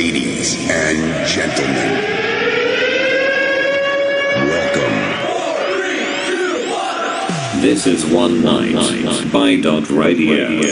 [0.00, 1.92] Ladies and gentlemen,
[4.48, 4.96] welcome.
[7.60, 10.62] This is One Night by Dot Radio.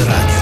[0.00, 0.37] Рад.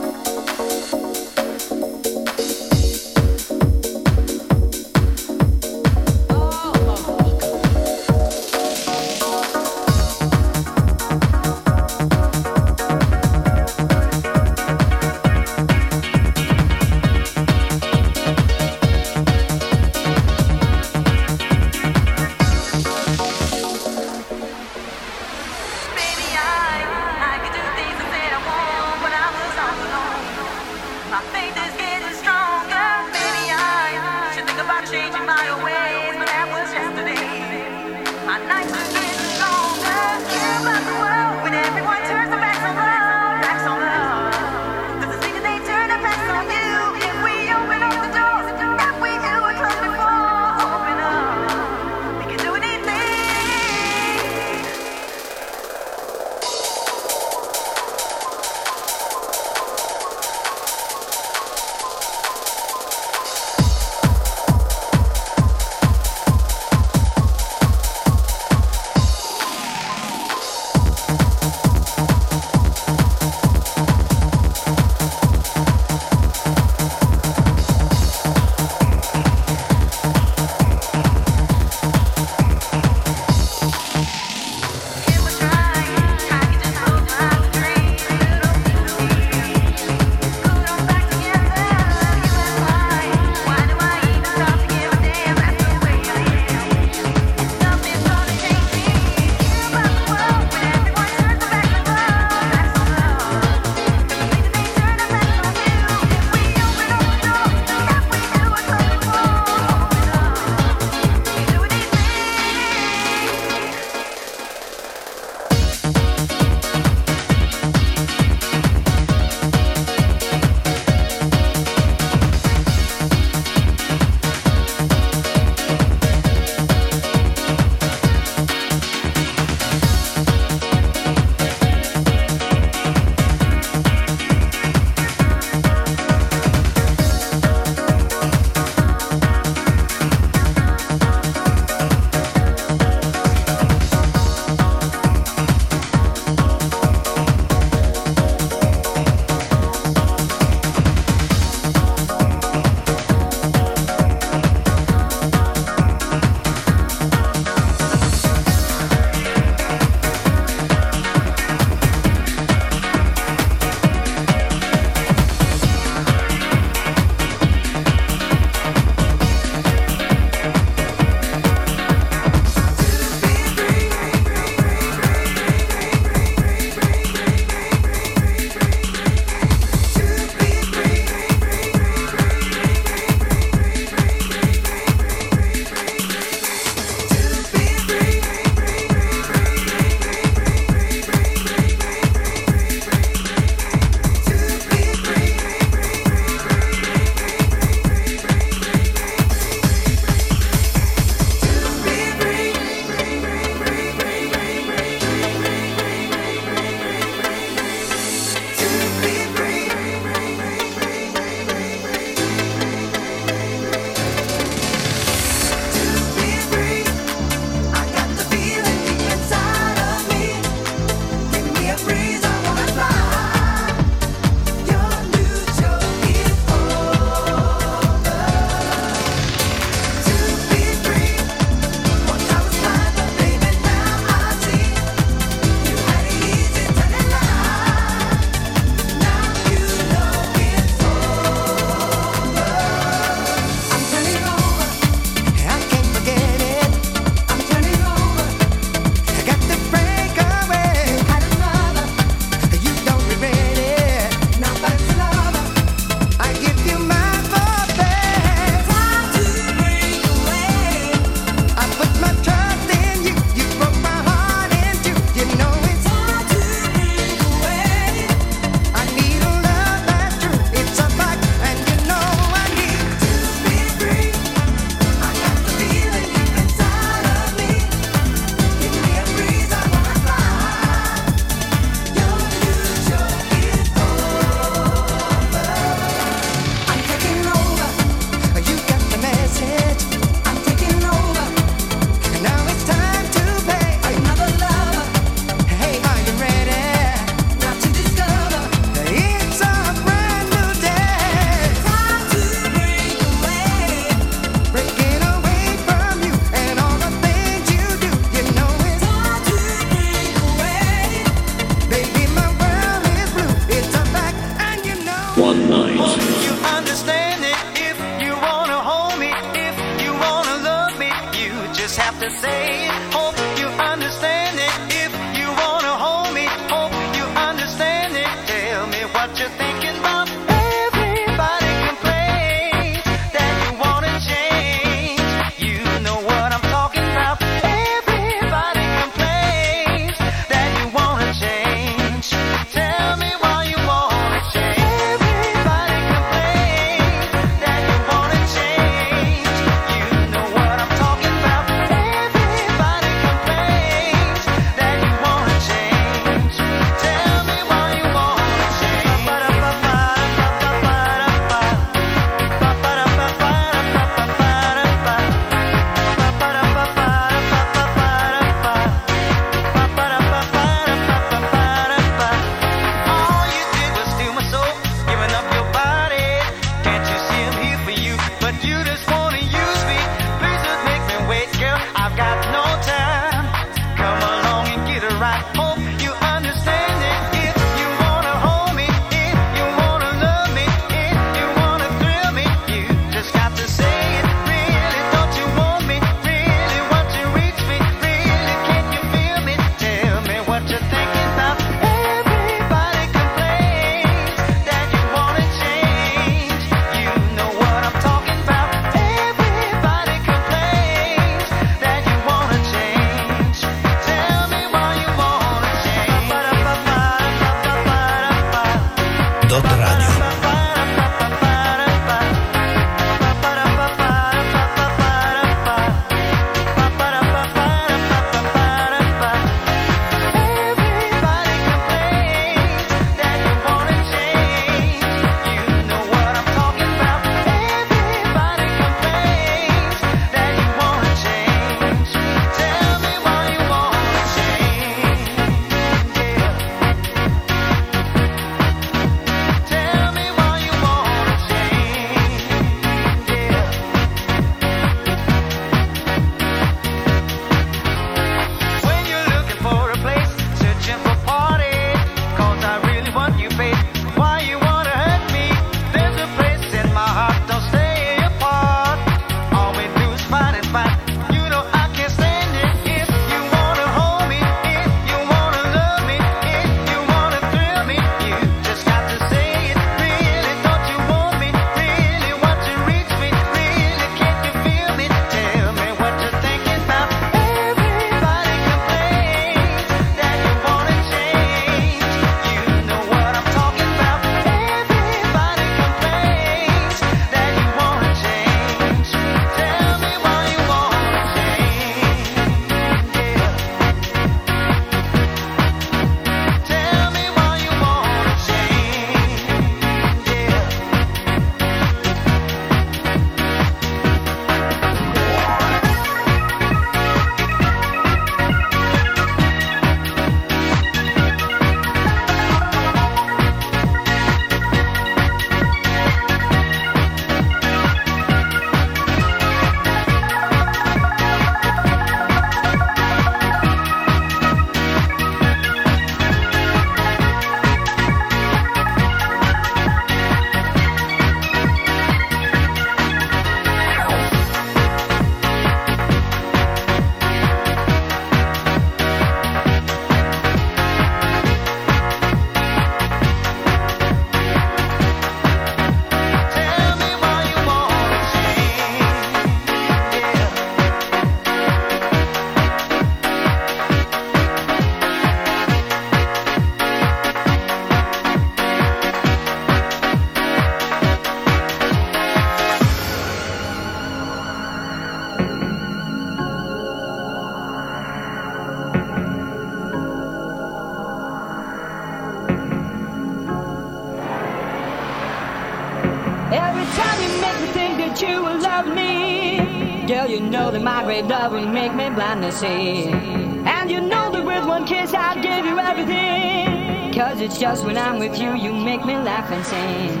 [593.44, 596.92] And you know that with one kiss I'll give you everything.
[596.92, 600.00] Cause it's just when I'm with you, you make me laugh and sing.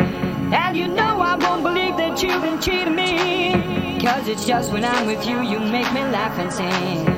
[0.52, 4.00] And you know I won't believe that you've been cheating me.
[4.00, 7.08] Cause it's just when I'm with you, you make me laugh and sing.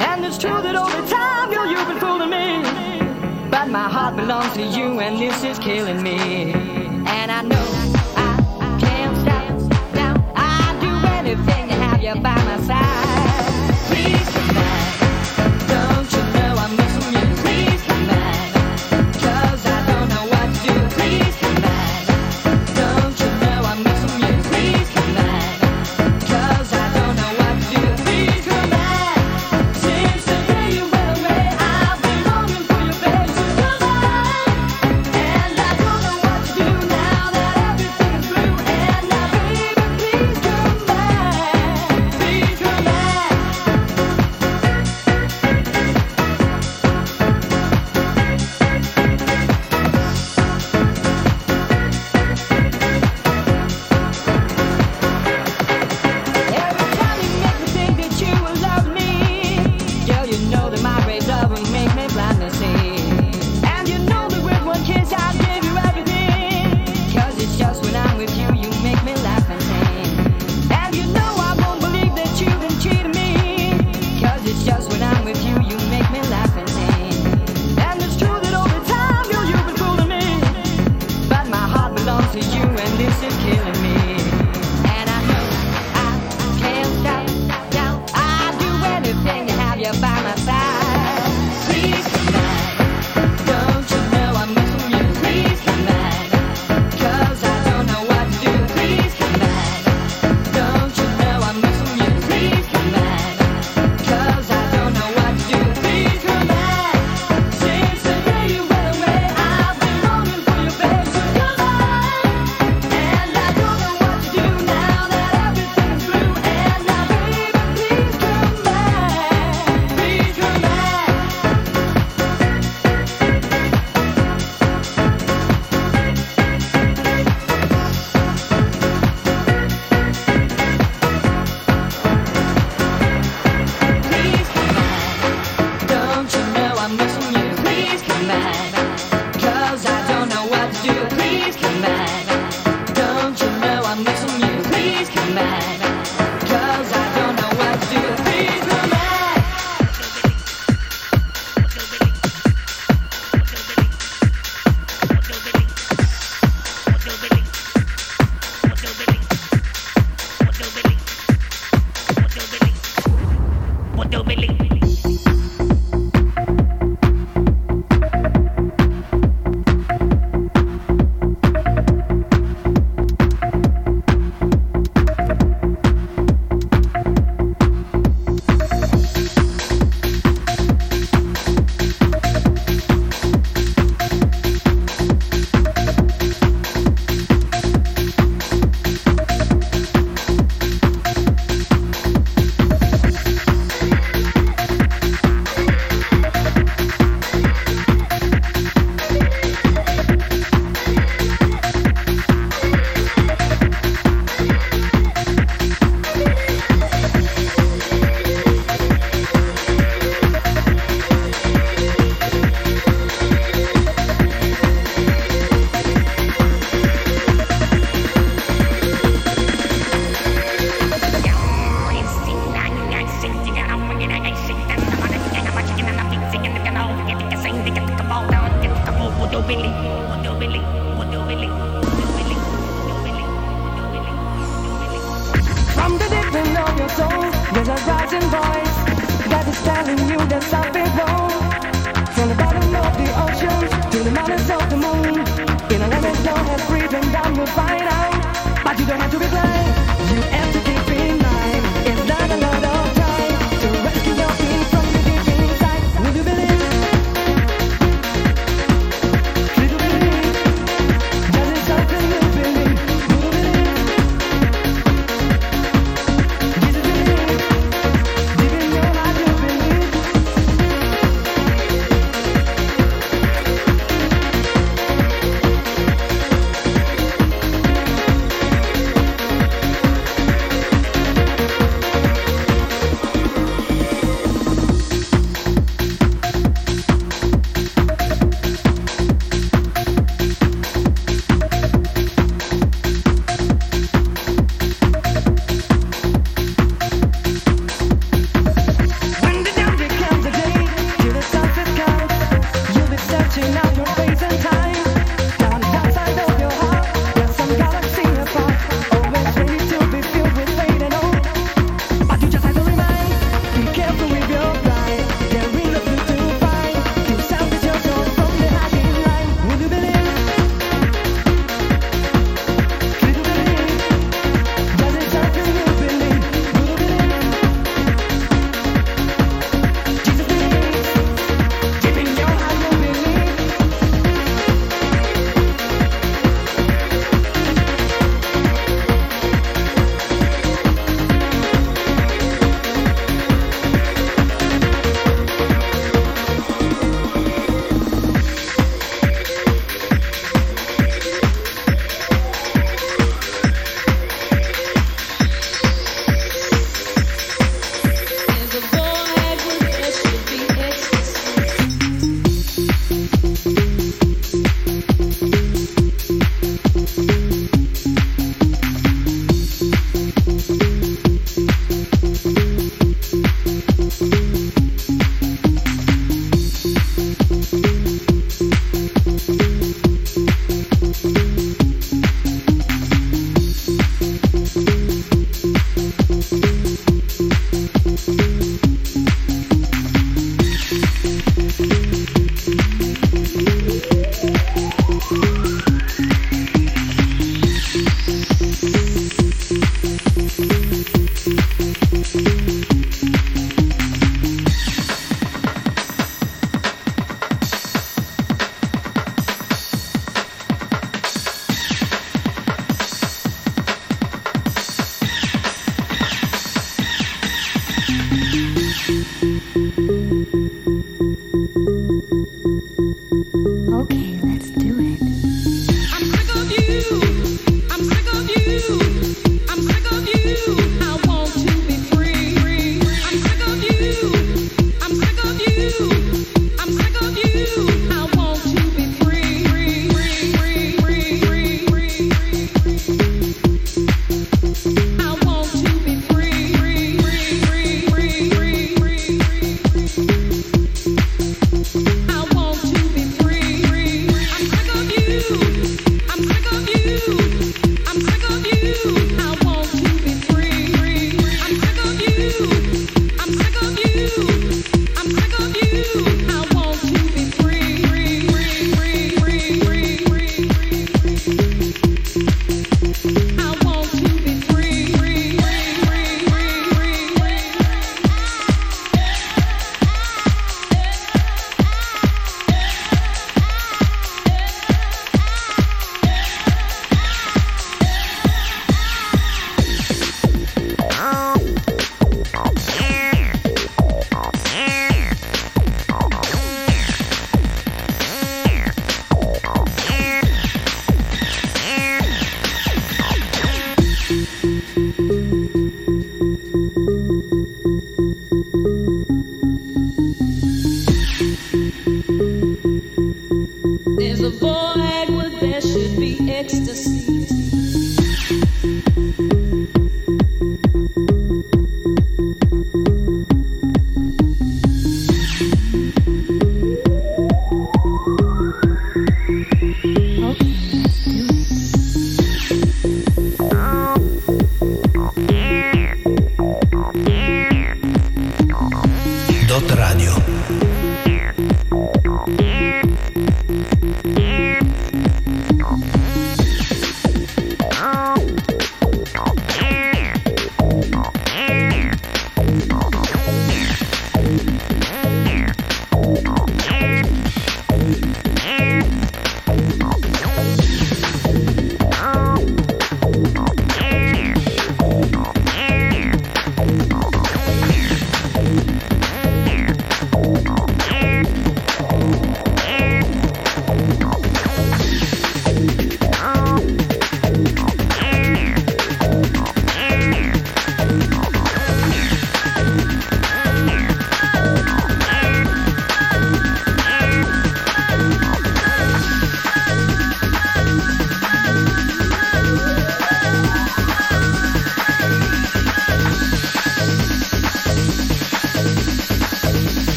[0.00, 3.50] And it's true that the time, girl, you've been fooling me.
[3.50, 6.52] But my heart belongs to you, and this is killing me.
[7.06, 7.68] And I know
[8.16, 10.32] I can't stop now.
[10.34, 13.21] I'd do anything to have you by my side.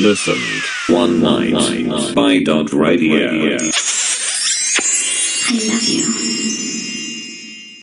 [0.00, 3.69] Listened one night by Dot Radio.